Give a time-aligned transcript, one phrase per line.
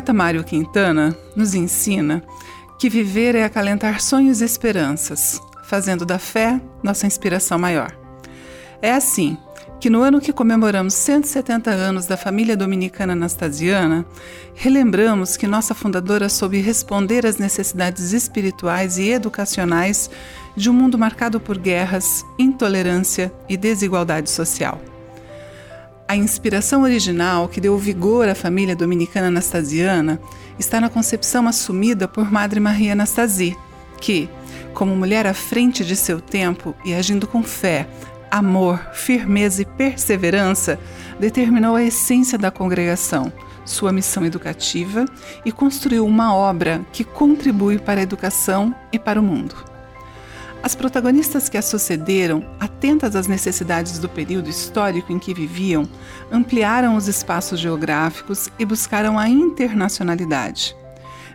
[0.00, 2.22] poeta Mário Quintana nos ensina
[2.78, 7.94] que viver é acalentar sonhos e esperanças, fazendo da fé nossa inspiração maior.
[8.80, 9.36] É assim
[9.78, 14.06] que no ano que comemoramos 170 anos da família dominicana anastasiana,
[14.54, 20.08] relembramos que nossa fundadora soube responder às necessidades espirituais e educacionais
[20.56, 24.80] de um mundo marcado por guerras, intolerância e desigualdade social.
[26.10, 30.20] A inspiração original que deu vigor à família dominicana anastasiana
[30.58, 33.56] está na concepção assumida por Madre Maria Anastasia,
[34.00, 34.28] que,
[34.74, 37.86] como mulher à frente de seu tempo e agindo com fé,
[38.28, 40.80] amor, firmeza e perseverança
[41.20, 43.32] determinou a essência da congregação,
[43.64, 45.04] sua missão educativa
[45.44, 49.69] e construiu uma obra que contribui para a educação e para o mundo.
[50.62, 55.88] As protagonistas que a sucederam, atentas às necessidades do período histórico em que viviam,
[56.30, 60.76] ampliaram os espaços geográficos e buscaram a internacionalidade.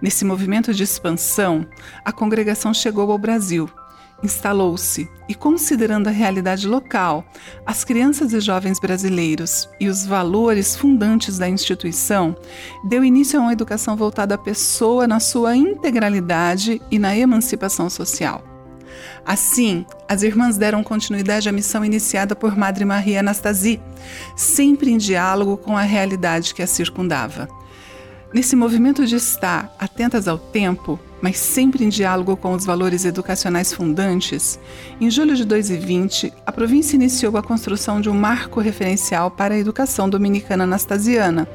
[0.00, 1.64] Nesse movimento de expansão,
[2.04, 3.70] a congregação chegou ao Brasil
[4.22, 7.24] instalou-se e, considerando a realidade local,
[7.66, 12.36] as crianças e jovens brasileiros e os valores fundantes da instituição,
[12.84, 18.51] deu início a uma educação voltada à pessoa na sua integralidade e na emancipação social.
[19.24, 23.80] Assim, as irmãs deram continuidade à missão iniciada por Madre Maria Anastasia,
[24.36, 27.48] sempre em diálogo com a realidade que a circundava.
[28.32, 33.72] Nesse movimento de estar atentas ao tempo, mas sempre em diálogo com os valores educacionais
[33.72, 34.58] fundantes,
[35.00, 39.58] em julho de 2020, a província iniciou a construção de um marco referencial para a
[39.58, 41.48] educação dominicana anastasiana,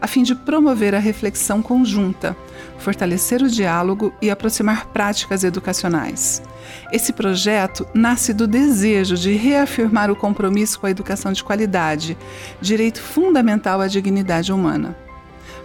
[0.00, 2.36] a fim de promover a reflexão conjunta,
[2.78, 6.42] fortalecer o diálogo e aproximar práticas educacionais.
[6.90, 12.18] Esse projeto nasce do desejo de reafirmar o compromisso com a educação de qualidade,
[12.60, 14.96] direito fundamental à dignidade humana.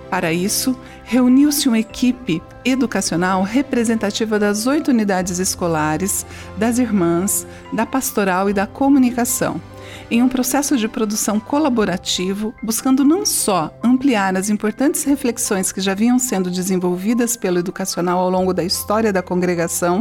[0.09, 6.25] Para isso, reuniu-se uma equipe educacional representativa das oito unidades escolares,
[6.57, 9.61] das irmãs, da pastoral e da comunicação,
[10.09, 15.93] em um processo de produção colaborativo, buscando não só ampliar as importantes reflexões que já
[15.93, 19.99] vinham sendo desenvolvidas pelo educacional ao longo da história da congregação,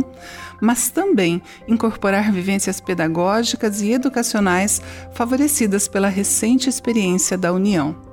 [0.60, 4.80] mas também incorporar vivências pedagógicas e educacionais
[5.12, 8.05] favorecidas pela recente experiência da União.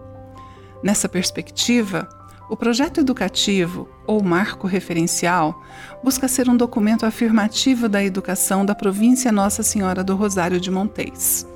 [0.83, 2.09] Nessa perspectiva,
[2.49, 5.63] o projeto educativo, ou marco referencial,
[6.03, 11.47] busca ser um documento afirmativo da educação da província Nossa Senhora do Rosário de Monteis.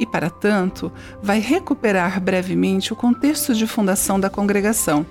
[0.00, 5.06] E, para tanto, vai recuperar brevemente o contexto de fundação da congregação,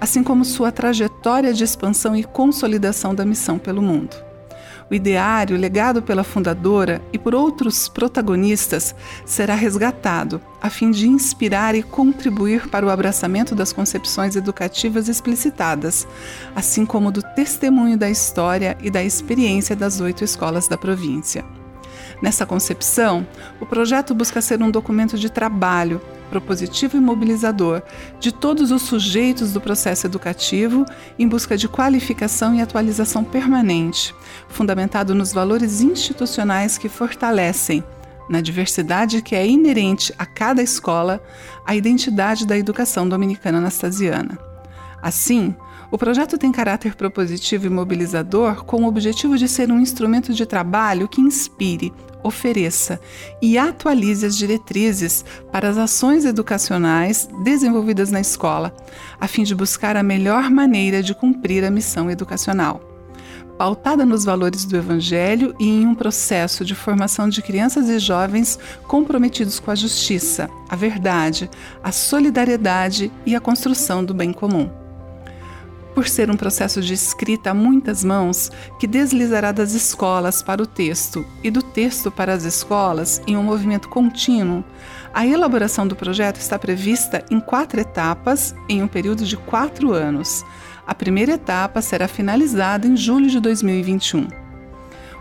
[0.00, 4.29] assim como sua trajetória de expansão e consolidação da missão pelo mundo.
[4.90, 8.92] O ideário legado pela fundadora e por outros protagonistas
[9.24, 16.08] será resgatado, a fim de inspirar e contribuir para o abraçamento das concepções educativas explicitadas,
[16.56, 21.44] assim como do testemunho da história e da experiência das oito escolas da província.
[22.20, 23.24] Nessa concepção,
[23.60, 27.82] o projeto busca ser um documento de trabalho propositivo e mobilizador
[28.18, 30.86] de todos os sujeitos do processo educativo
[31.18, 34.14] em busca de qualificação e atualização permanente,
[34.48, 37.84] fundamentado nos valores institucionais que fortalecem,
[38.28, 41.20] na diversidade que é inerente a cada escola,
[41.66, 44.49] a identidade da educação dominicana anastasiana.
[45.02, 45.54] Assim,
[45.90, 50.46] o projeto tem caráter propositivo e mobilizador com o objetivo de ser um instrumento de
[50.46, 53.00] trabalho que inspire, ofereça
[53.40, 58.74] e atualize as diretrizes para as ações educacionais desenvolvidas na escola,
[59.20, 62.80] a fim de buscar a melhor maneira de cumprir a missão educacional.
[63.58, 68.58] Pautada nos valores do Evangelho e em um processo de formação de crianças e jovens
[68.86, 71.50] comprometidos com a justiça, a verdade,
[71.82, 74.79] a solidariedade e a construção do bem comum
[75.94, 80.66] por ser um processo de escrita a muitas mãos que deslizará das escolas para o
[80.66, 84.64] texto e do texto para as escolas em um movimento contínuo,
[85.12, 90.44] a elaboração do projeto está prevista em quatro etapas em um período de quatro anos.
[90.86, 94.28] A primeira etapa será finalizada em julho de 2021.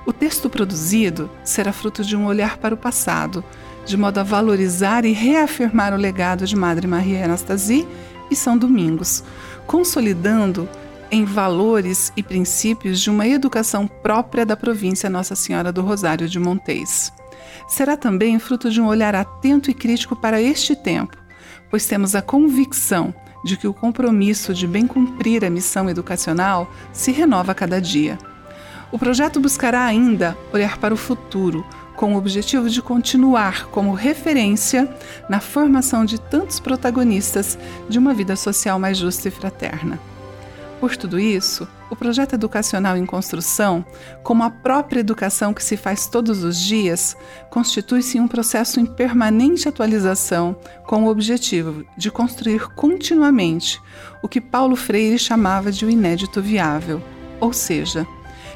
[0.06, 3.44] O texto produzido será fruto de um olhar para o passado,
[3.86, 7.86] de modo a valorizar e reafirmar o legado de Madre Maria Anastasia
[8.30, 9.24] e São Domingos,
[9.70, 10.68] consolidando
[11.12, 16.40] em valores e princípios de uma educação própria da província Nossa Senhora do Rosário de
[16.40, 17.14] Monteis.
[17.68, 21.16] Será também fruto de um olhar atento e crítico para este tempo,
[21.70, 23.14] pois temos a convicção
[23.46, 28.18] de que o compromisso de bem cumprir a missão educacional se renova a cada dia.
[28.92, 31.64] O projeto buscará ainda olhar para o futuro,
[32.00, 34.90] com o objetivo de continuar como referência
[35.28, 37.60] na formação de tantos protagonistas
[37.90, 40.00] de uma vida social mais justa e fraterna.
[40.80, 43.84] Por tudo isso, o projeto educacional em construção,
[44.24, 47.18] como a própria educação que se faz todos os dias,
[47.50, 50.56] constitui-se um processo em permanente atualização
[50.86, 53.78] com o objetivo de construir continuamente
[54.24, 57.04] o que Paulo Freire chamava de o inédito viável,
[57.42, 58.08] ou seja,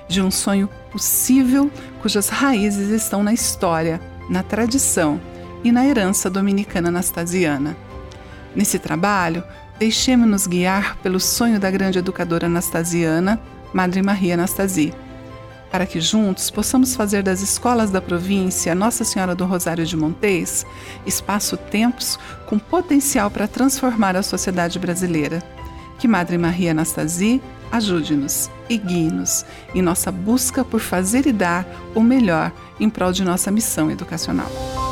[0.08, 1.70] de um sonho possível
[2.02, 4.00] cujas raízes estão na história,
[4.30, 5.20] na tradição
[5.64, 7.76] e na herança dominicana anastasiana.
[8.56, 9.44] Nesse trabalho,
[9.84, 13.42] Deixemos-nos guiar pelo sonho da grande educadora anastasiana,
[13.74, 14.94] Madre Maria Anastasia,
[15.72, 20.66] para que juntos possamos fazer das escolas da província Nossa Senhora do Rosário de Montes
[21.06, 25.42] espaço-tempos com potencial para transformar a sociedade brasileira.
[25.98, 27.42] Que Madre Maria Anastasia
[27.74, 29.44] ajude-nos e guie-nos
[29.74, 31.66] em nossa busca por fazer e dar
[31.96, 34.83] o melhor em prol de nossa missão educacional.